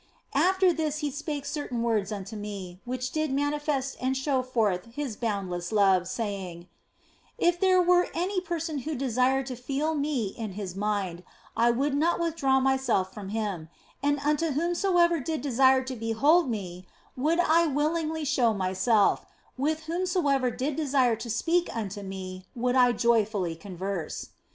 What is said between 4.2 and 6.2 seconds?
forth His boundless love,